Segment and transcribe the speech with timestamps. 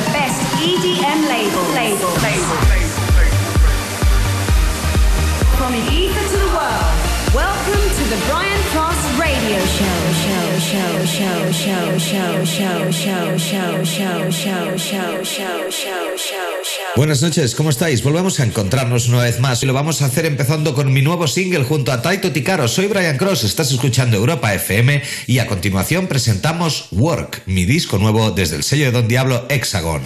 [0.00, 1.64] the best EDM label.
[1.76, 2.08] Label.
[2.24, 2.56] Label.
[5.58, 6.96] From the ether to the world,
[7.34, 10.00] welcome to the Brian Cross Radio Show.
[10.24, 10.48] Show.
[10.56, 11.04] Show.
[11.04, 11.52] Show.
[11.52, 11.98] Show.
[11.98, 12.44] Show.
[12.44, 12.90] Show.
[12.90, 13.36] Show.
[13.36, 13.84] Show.
[13.84, 14.30] Show.
[14.30, 14.76] Show.
[14.76, 15.24] Show.
[15.24, 15.70] Show.
[15.70, 16.16] Show.
[16.16, 16.49] Show.
[16.96, 18.02] Buenas noches, ¿cómo estáis?
[18.02, 21.28] Volvemos a encontrarnos una vez más y lo vamos a hacer empezando con mi nuevo
[21.28, 22.66] single junto a Taito Ticaro.
[22.66, 28.32] Soy Brian Cross, estás escuchando Europa FM y a continuación presentamos Work, mi disco nuevo
[28.32, 30.02] desde el sello de Don Diablo Hexagon.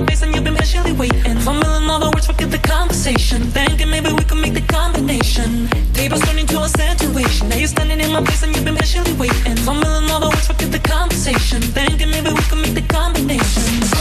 [0.00, 1.38] My face and you've been patiently waiting.
[1.38, 3.42] Fumbling all the words, forget the conversation.
[3.42, 5.68] Thinking maybe we could make the combination.
[5.92, 7.48] Tables turn into a situation.
[7.48, 9.56] Now you're standing in my face and you've been patiently waiting.
[9.56, 11.60] Fumbling all the words, forget the conversation.
[11.62, 13.97] Thinking maybe we could make the combination.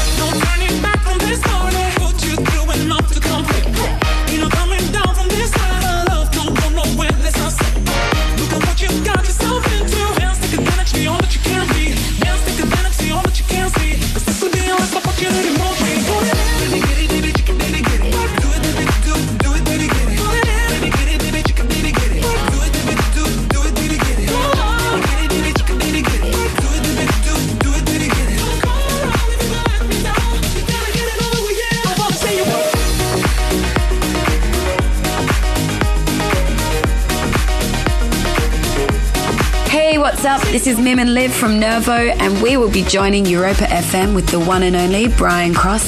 [40.08, 40.42] What's up?
[40.54, 44.26] This is Mim and Liv from Nervo, and we will be joining Europa FM with
[44.28, 45.84] the one and only Brian Cross.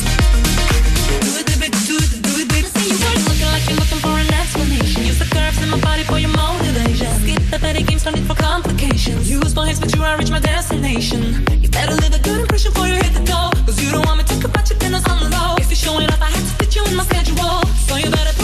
[15.80, 17.64] Showing up, I to fit you in my schedule.
[17.88, 18.39] So you better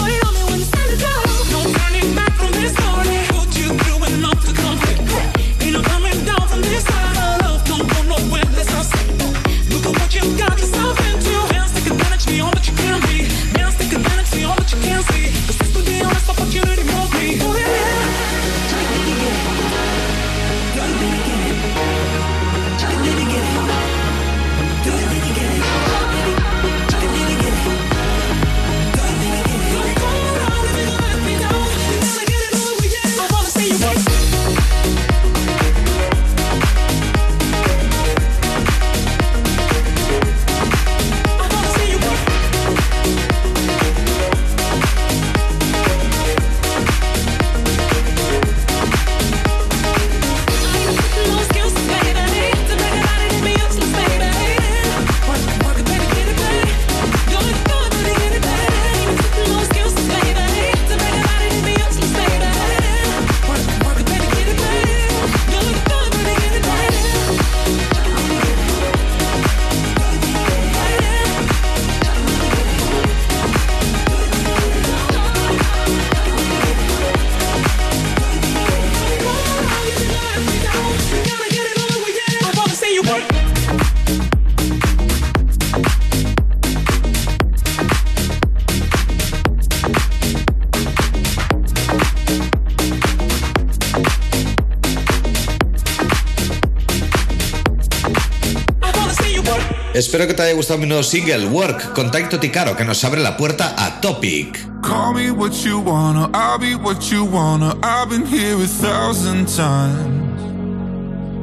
[99.96, 103.22] Espero que te haya gustado mi nuevo single, Work, con Taito Ticaro, que nos abre
[103.22, 104.82] la puerta a Topic.
[104.82, 107.74] Call me what you wanna, I'll be what you wanna.
[107.82, 110.42] I've been here a thousand times.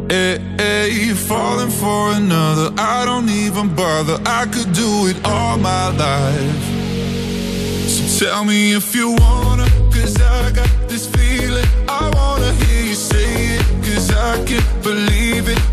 [0.08, 4.20] Hey, hey, falling for another, I don't even bother.
[4.24, 7.90] I could do it all my life.
[7.90, 11.66] So tell me if you wanna, cause I got this feeling.
[11.90, 15.73] I wanna hear you say it, cause I can't believe it.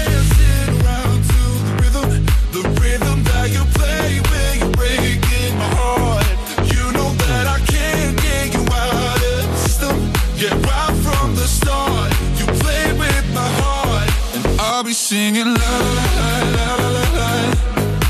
[14.81, 17.29] I'll be singing la la la la la la la.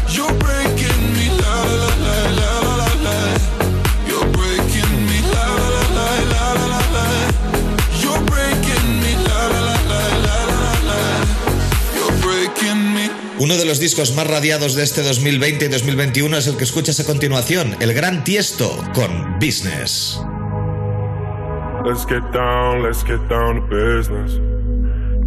[0.07, 3.17] You're breaking me la la la la la la la.
[4.07, 7.05] You're breaking me la la la la la la la.
[8.01, 11.01] You're breaking me la la la la la la la.
[11.93, 13.09] You're breaking me.
[13.39, 17.01] Uno de los discos más radiados de este 2020 y 2021 es el que escuchas
[17.01, 20.21] a continuación, el gran Tiesto con Business.
[21.83, 24.50] Let's get down, let's get down to business.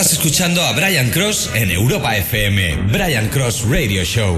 [0.00, 4.34] Estás escuchando a Brian Cross en Europa FM, Brian Cross Radio Show.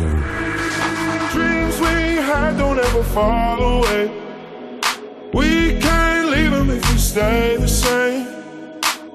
[1.32, 4.10] Dreams we had don't ever fall away.
[5.32, 8.26] We can't leave them if we stay the same.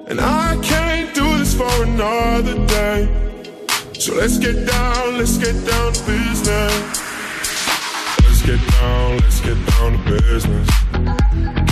[0.08, 3.06] And I can't do this for another day.
[3.98, 6.72] So let's get down, let's get down to business.
[8.24, 10.77] Let's get down, let's get down to business.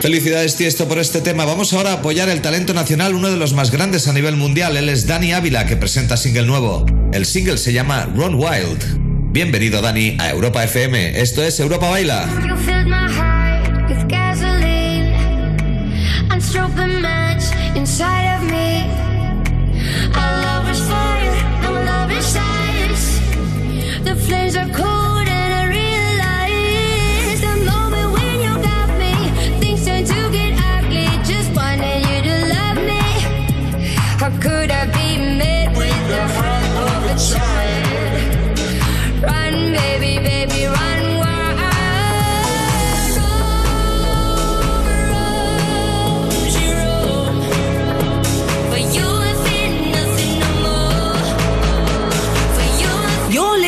[0.00, 1.44] Felicidades Tiesto por este tema.
[1.44, 4.76] Vamos ahora a apoyar el talento nacional, uno de los más grandes a nivel mundial.
[4.76, 6.86] Él es Dani Ávila, que presenta single nuevo.
[7.12, 9.32] El single se llama Run Wild.
[9.32, 11.20] Bienvenido Dani a Europa FM.
[11.20, 12.28] Esto es Europa Baila.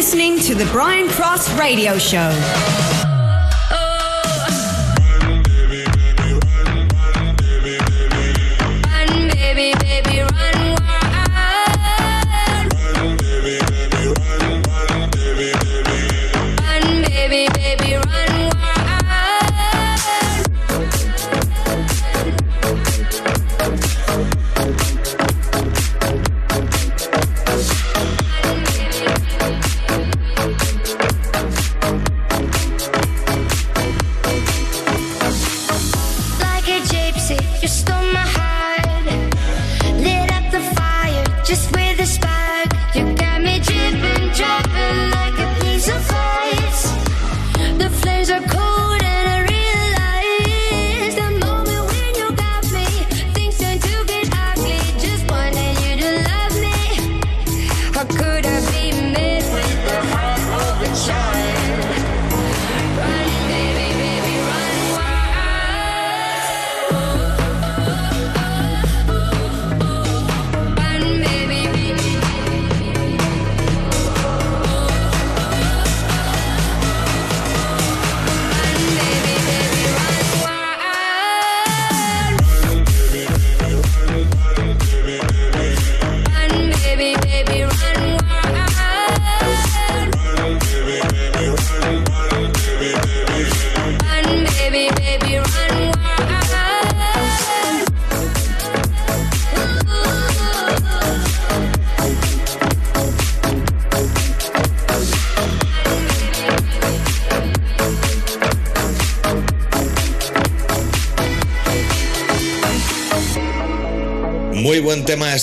[0.08, 2.97] Listening to the Brian Cross Radio Show.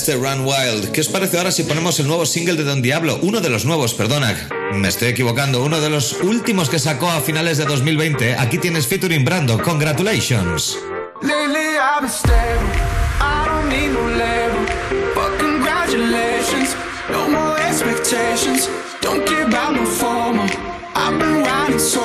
[0.07, 0.91] Este Run Wild.
[0.91, 3.17] ¿Qué os parece ahora si ponemos el nuevo single de Don Diablo?
[3.23, 4.35] Uno de los nuevos, perdona.
[4.71, 5.63] Me estoy equivocando.
[5.63, 8.35] Uno de los últimos que sacó a finales de 2020.
[8.35, 9.57] Aquí tienes featuring Brando.
[9.57, 10.77] Congratulations.
[11.23, 12.69] Lately I've been stable.
[13.19, 14.65] I don't need no.
[15.15, 16.75] But congratulations.
[17.09, 18.69] No more expectations.
[19.01, 20.45] Don't care about no formal.
[20.93, 21.79] I've been riding.
[21.79, 22.04] So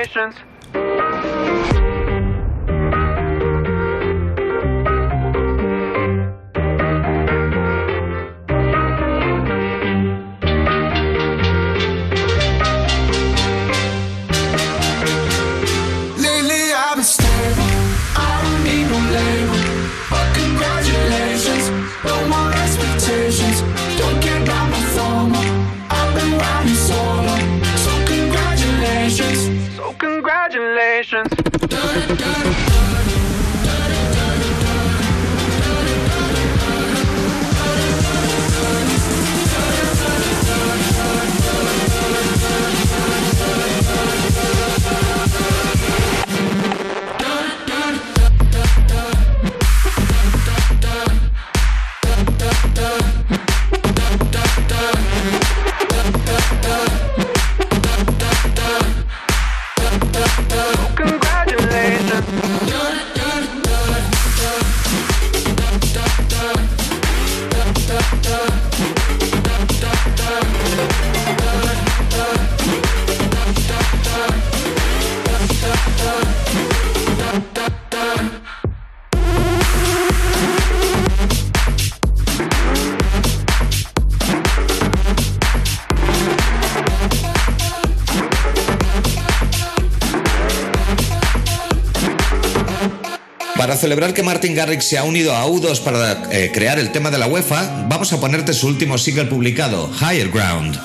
[93.81, 97.17] Celebrar que Martin Garrix se ha unido a U2 para eh, crear el tema de
[97.17, 100.79] la UEFA, vamos a ponerte su último single publicado, Higher Ground.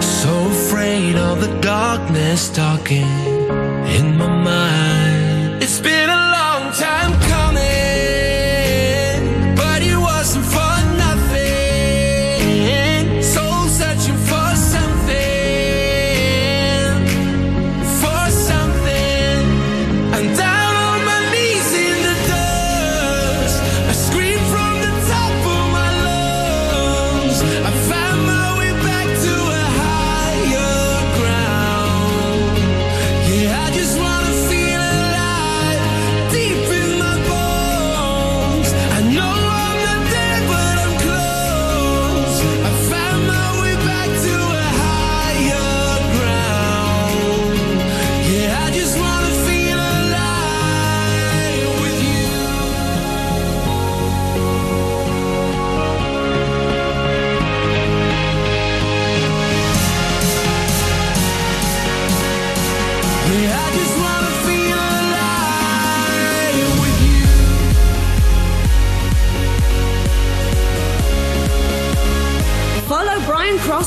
[0.00, 3.08] So afraid of the darkness talking
[3.96, 5.09] in my mind.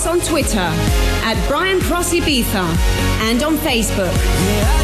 [0.04, 2.66] us on Twitter at Brian Cross Ibiza
[3.28, 4.14] and on Facebook.
[4.14, 4.82] Yeah,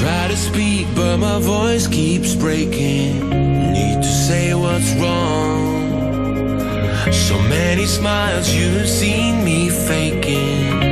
[0.00, 3.30] Try to speak, but my voice keeps breaking.
[3.30, 5.82] Need to say what's wrong.
[7.12, 10.91] So many smiles you've seen me faking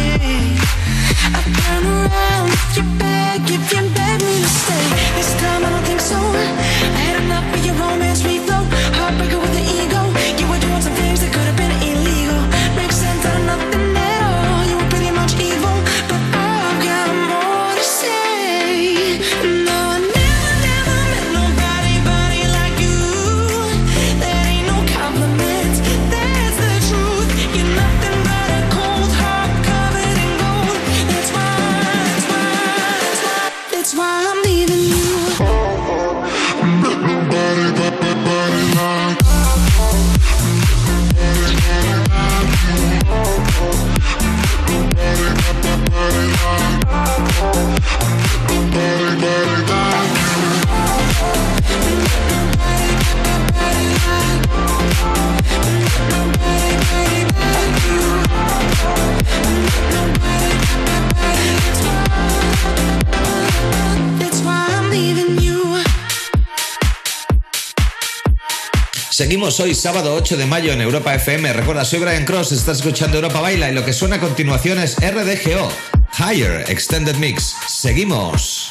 [69.21, 71.53] Seguimos hoy, sábado 8 de mayo, en Europa FM.
[71.53, 74.95] Recuerda, soy Brian Cross, estás escuchando Europa Baila y lo que suena a continuación es
[74.95, 75.71] RDGO,
[76.17, 77.55] Higher Extended Mix.
[77.67, 78.70] Seguimos.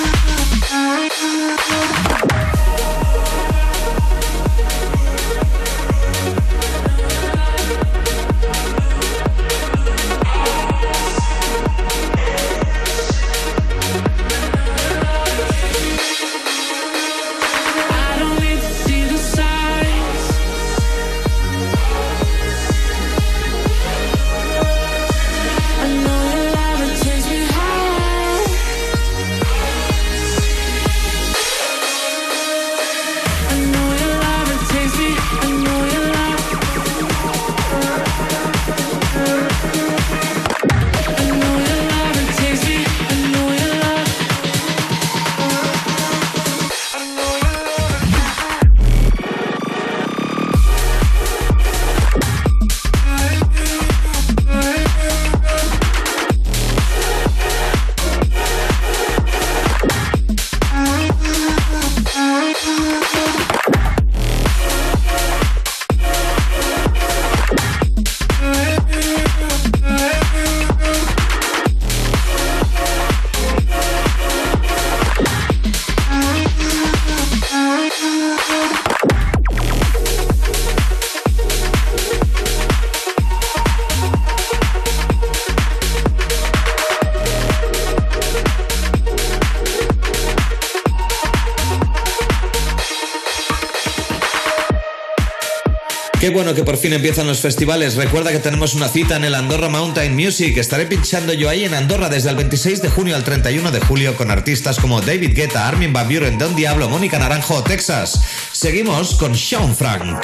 [96.21, 97.95] Qué bueno que por fin empiezan los festivales.
[97.95, 100.55] Recuerda que tenemos una cita en el Andorra Mountain Music.
[100.55, 104.15] Estaré pinchando yo ahí en Andorra desde el 26 de junio al 31 de julio
[104.15, 108.21] con artistas como David Guetta, Armin Van Buren, Don Diablo, Mónica Naranjo Texas.
[108.51, 110.23] Seguimos con Sean Frank.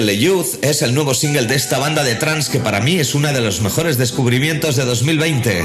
[0.00, 3.14] Le Youth es el nuevo single de esta banda de trance que para mí es
[3.14, 5.64] uno de los mejores descubrimientos de 2020.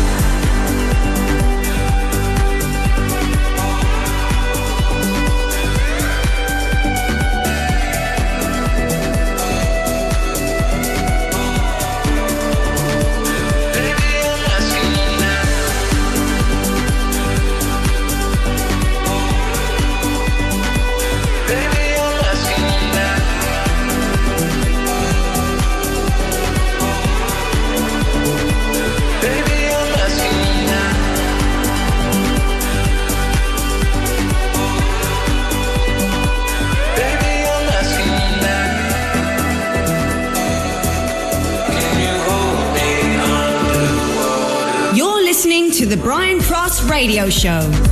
[47.01, 47.90] Radio Show.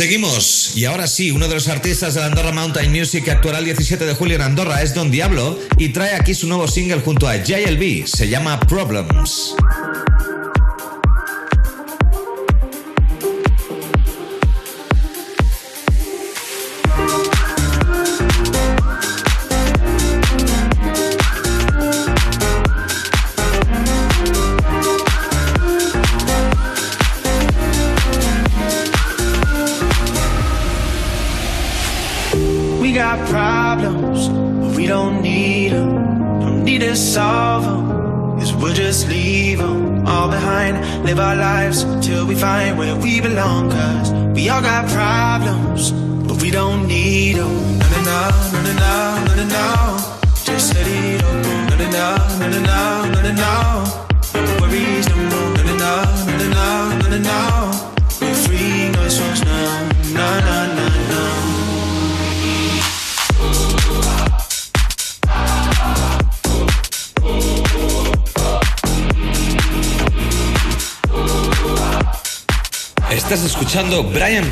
[0.00, 3.58] Seguimos, y ahora sí, uno de los artistas de la Andorra Mountain Music que actuará
[3.58, 7.00] el 17 de julio en Andorra es Don Diablo y trae aquí su nuevo single
[7.00, 9.56] junto a JLB, se llama Problems.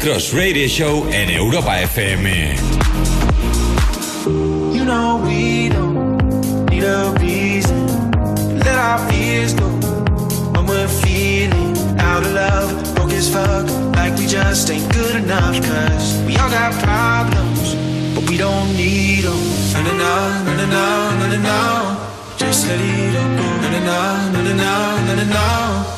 [0.08, 2.56] Cross Radio Show en Europa FM.
[4.72, 6.16] You know we don't
[6.70, 7.86] need a reason.
[8.58, 9.68] Let our fears go
[10.54, 12.94] when we're feeling out of love.
[12.94, 15.60] Broke as fuck, like we just ain't good enough.
[15.60, 17.74] Cause we all got problems,
[18.14, 19.36] but we don't need them.
[19.74, 22.06] No, no, no, no, no, no, no, no.
[22.38, 23.48] Just let it all go.
[23.60, 25.97] No, no, no, no, no, no, no,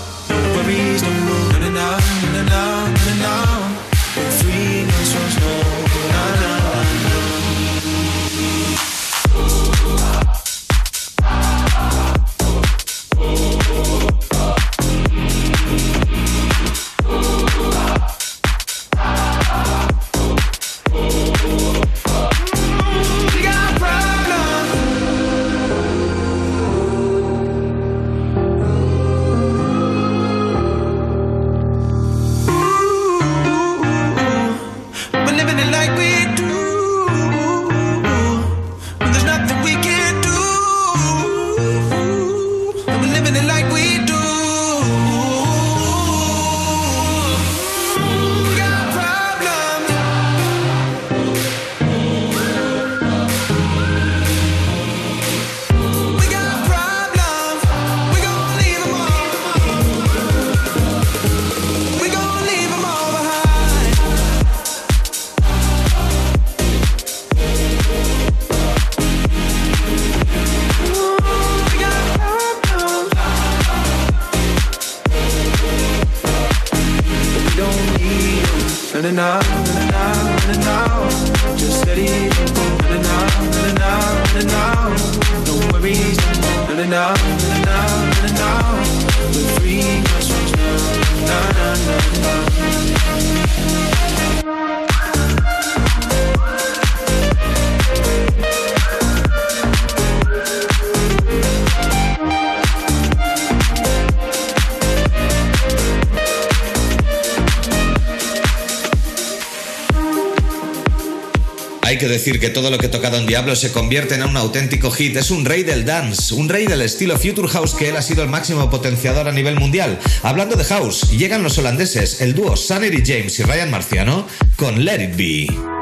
[112.00, 115.14] que decir que todo lo que toca Don Diablo se convierte en un auténtico hit.
[115.16, 118.22] Es un rey del dance, un rey del estilo Future House que él ha sido
[118.22, 119.98] el máximo potenciador a nivel mundial.
[120.22, 125.04] Hablando de house, llegan los holandeses, el dúo Sunny James y Ryan Marciano con Let
[125.04, 125.79] It Be.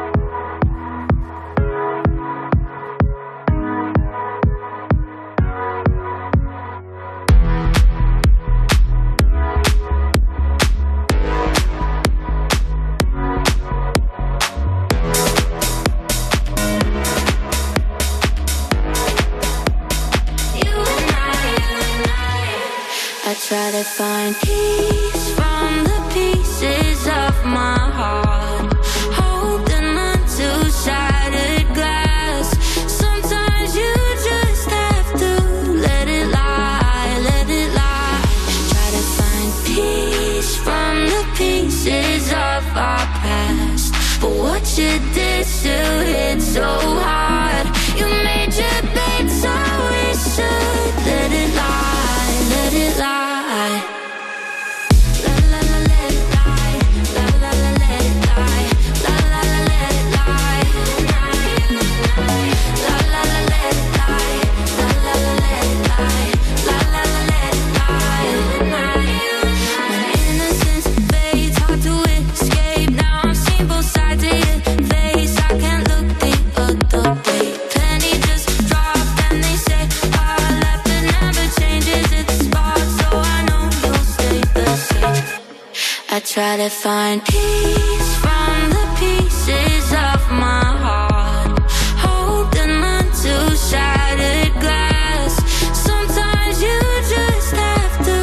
[86.18, 91.60] I try to find peace from the pieces of my heart,
[92.02, 95.36] holding on to shattered glass.
[95.72, 96.80] Sometimes you
[97.14, 98.16] just have to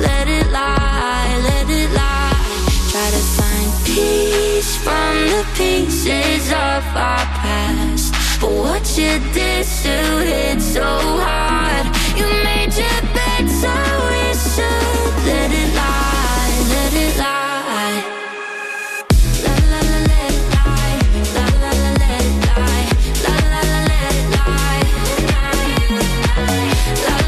[0.00, 2.40] let it lie, let it lie.
[2.90, 10.20] Try to find peace from the pieces of our past, but what you did still
[10.20, 10.88] hit so
[11.20, 11.61] hard.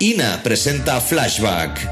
[0.00, 1.86] Ina presenta Flashback.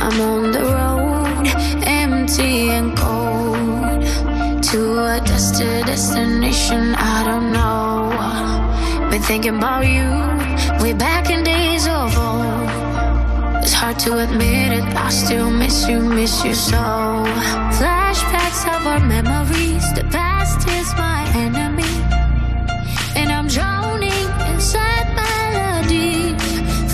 [0.00, 1.46] I'm on the road,
[1.86, 4.02] empty and cold,
[4.62, 8.10] to a destination I don't know.
[9.10, 10.10] Been thinking about you
[10.82, 13.62] way back in days of old.
[13.62, 17.97] It's hard to admit it, I still miss you, miss you so.
[18.96, 21.94] Memories, the past is my enemy,
[23.14, 26.42] and I'm drowning inside melodies.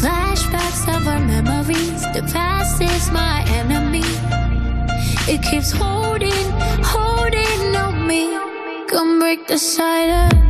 [0.00, 4.04] Flashbacks of our memories, the past is my enemy.
[5.32, 6.46] It keeps holding,
[6.82, 8.24] holding on me.
[8.88, 10.43] Come break the silence.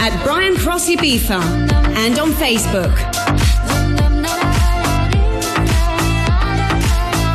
[0.00, 1.40] at Brian Crossy Ibiza
[2.02, 2.94] and on Facebook.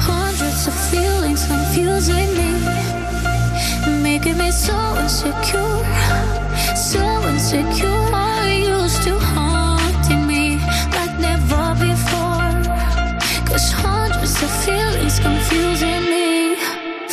[0.01, 2.51] Hundreds of feelings confusing me,
[4.01, 5.77] making me so insecure,
[6.75, 7.93] so insecure.
[8.81, 10.57] Used to haunting me
[10.97, 12.49] like never before.
[13.47, 16.55] Cause hundreds of feelings confusing me,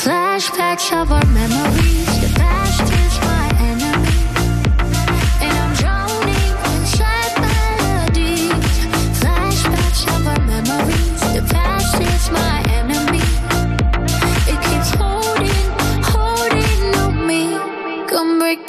[0.01, 1.82] flashbacks of our memories.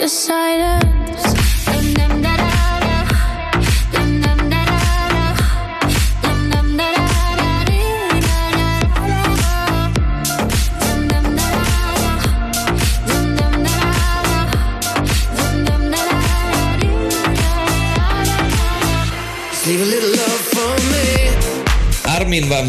[0.04, 0.43] the sun.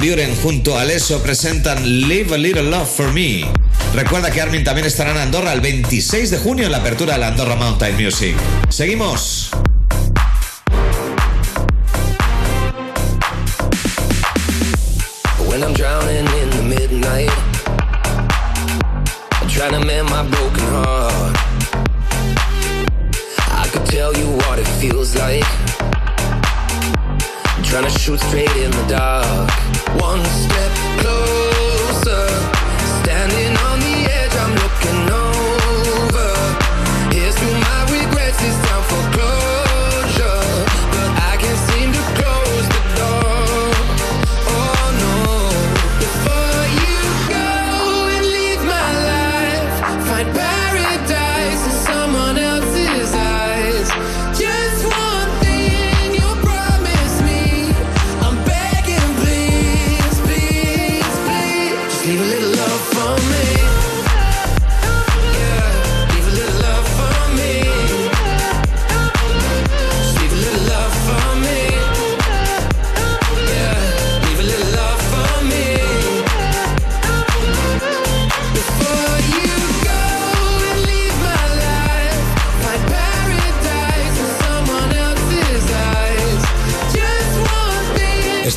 [0.01, 3.45] Buren junto a Leso presentan Live a Little Love for Me.
[3.95, 7.21] Recuerda que Armin también estará en Andorra el 26 de junio en la apertura de
[7.21, 8.37] la Andorra Mountain Music.
[8.69, 9.44] Seguimos.
[62.07, 63.94] Leave a little love for me.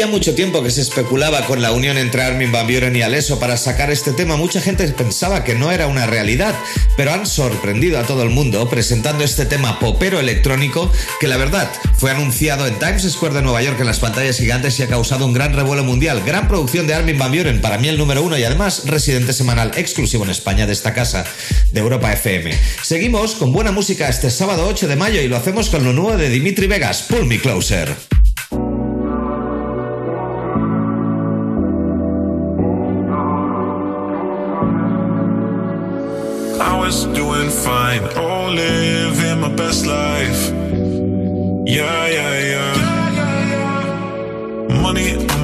[0.00, 3.38] Hacía mucho tiempo que se especulaba con la unión entre Armin Van Buren y Alesso
[3.38, 4.38] para sacar este tema.
[4.38, 6.54] Mucha gente pensaba que no era una realidad,
[6.96, 10.90] pero han sorprendido a todo el mundo presentando este tema popero electrónico
[11.20, 14.80] que la verdad fue anunciado en Times Square de Nueva York en las pantallas gigantes
[14.80, 16.22] y ha causado un gran revuelo mundial.
[16.24, 19.72] Gran producción de Armin Van Buren, para mí el número uno y además residente semanal
[19.76, 21.26] exclusivo en España de esta casa
[21.72, 22.58] de Europa FM.
[22.82, 26.16] Seguimos con buena música este sábado 8 de mayo y lo hacemos con lo nuevo
[26.16, 28.19] de Dimitri Vegas, Pull Me Closer.
[37.64, 38.02] fine.
[38.16, 40.50] Oh, living my best life.
[41.66, 42.74] Yeah, yeah, yeah.
[44.82, 45.39] Money.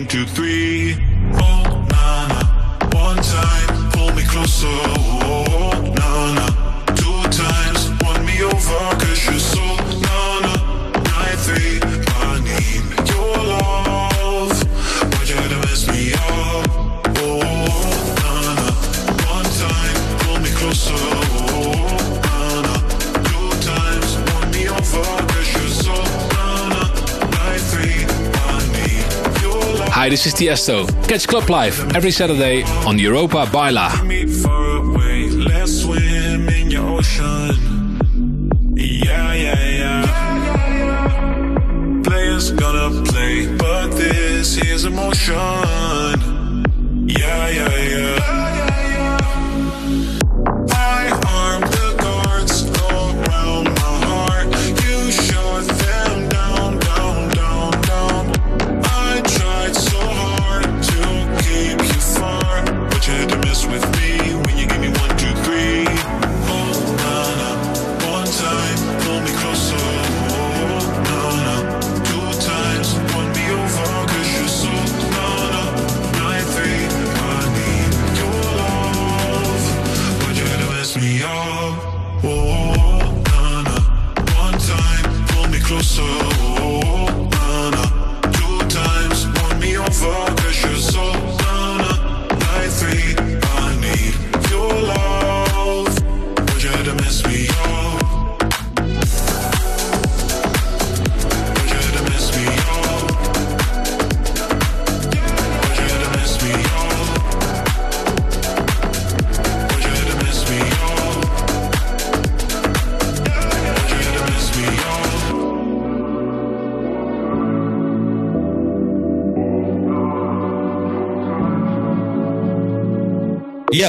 [0.00, 0.89] One, two, three.
[30.10, 30.86] this is Tiesto.
[31.08, 33.88] Catch Club Live every Saturday on Europa Baila.
[42.56, 45.99] Gonna play, but this is emotion.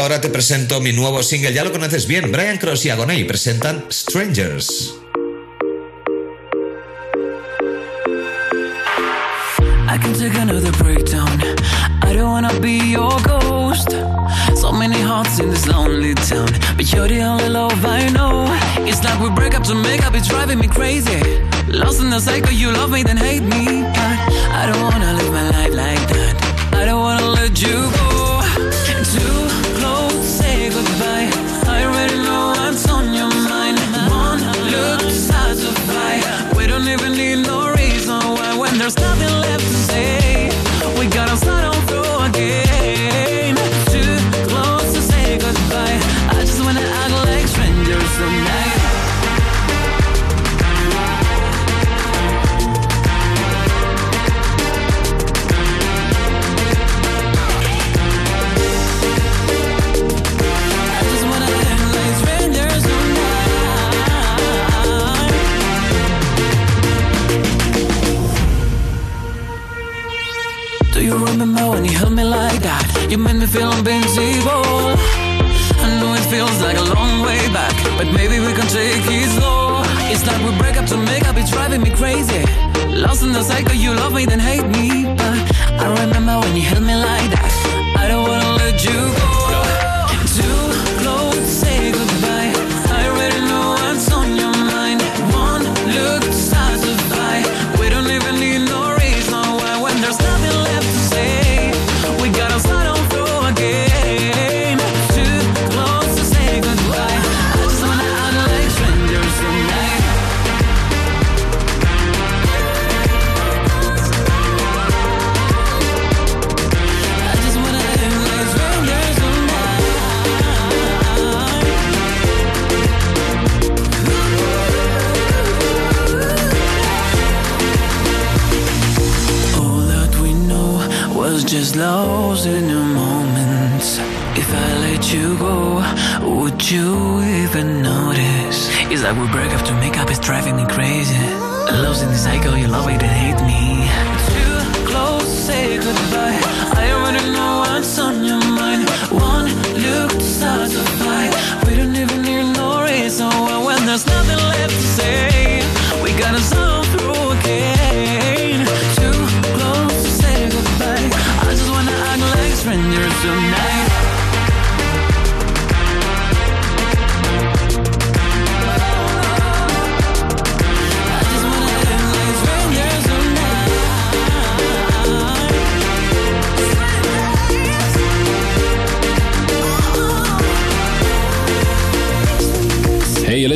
[0.02, 1.54] ahora te presento mi nuevo single.
[1.54, 4.96] Ya lo conoces bien, Brian Cross y Agonay presentan Strangers.
[21.68, 23.81] Lost in the cycle, you love me, then hate me.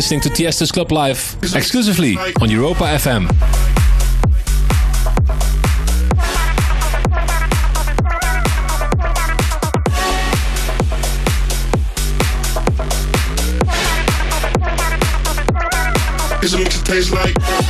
[0.06, 3.28] Listening to Tiesto's Club Live exclusively on Europa FM.
[16.40, 17.65] Cause it makes it taste like.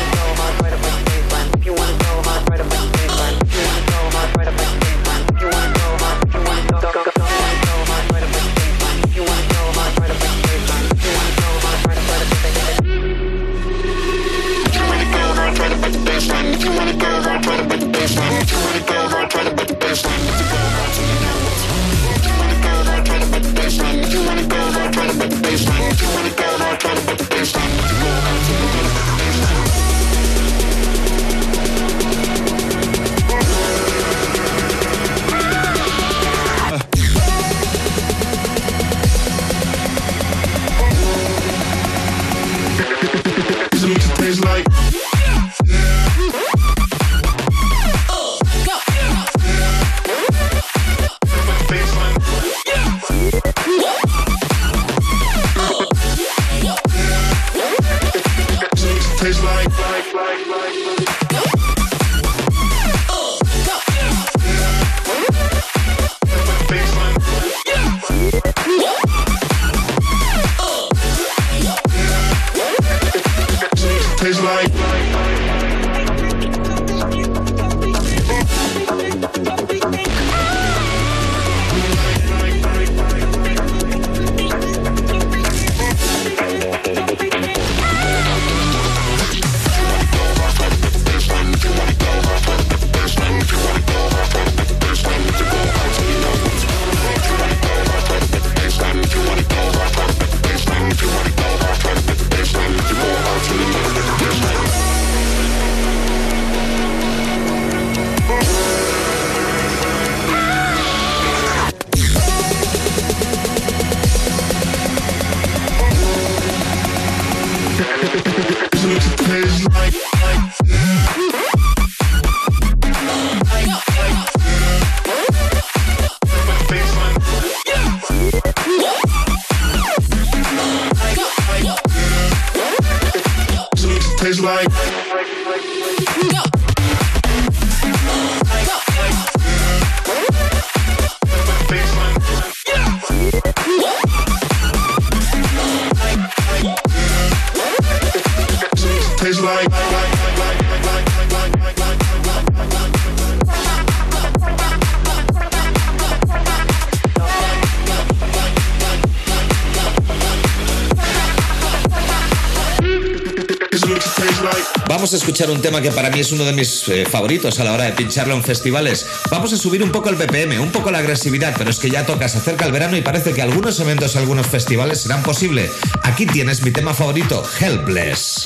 [165.35, 167.83] Escuchar un tema que para mí es uno de mis eh, favoritos a la hora
[167.83, 169.05] de pincharlo en festivales.
[169.29, 172.05] Vamos a subir un poco el BPM, un poco la agresividad, pero es que ya
[172.05, 175.69] toca, se acerca el verano y parece que algunos eventos, algunos festivales serán posible.
[176.03, 178.45] Aquí tienes mi tema favorito, Helpless.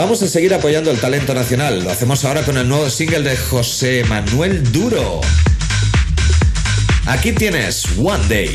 [0.00, 1.84] Vamos a seguir apoyando el talento nacional.
[1.84, 5.20] Lo hacemos ahora con el nuevo single de José Manuel Duro.
[7.04, 8.54] Aquí tienes One Day.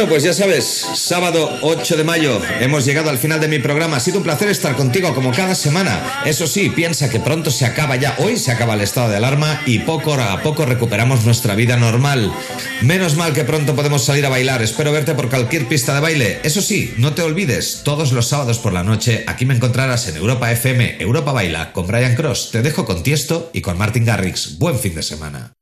[0.00, 3.98] Bueno, pues ya sabes, sábado 8 de mayo hemos llegado al final de mi programa.
[3.98, 6.22] Ha sido un placer estar contigo como cada semana.
[6.24, 8.14] Eso sí, piensa que pronto se acaba ya.
[8.16, 12.32] Hoy se acaba el estado de alarma y poco a poco recuperamos nuestra vida normal.
[12.80, 14.62] Menos mal que pronto podemos salir a bailar.
[14.62, 16.40] Espero verte por cualquier pista de baile.
[16.44, 20.16] Eso sí, no te olvides, todos los sábados por la noche aquí me encontrarás en
[20.16, 22.52] Europa FM, Europa Baila, con Brian Cross.
[22.52, 24.56] Te dejo con Tiesto y con Martin Garrix.
[24.56, 25.52] Buen fin de semana.